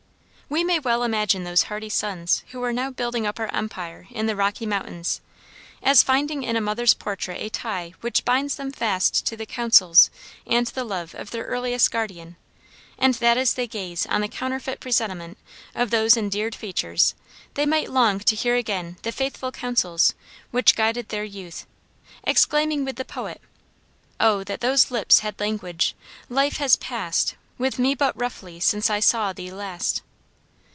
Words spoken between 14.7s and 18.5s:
presentment" of those endeared features, they might long to